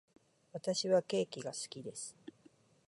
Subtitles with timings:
[0.51, 2.17] 私はケーキが好きです。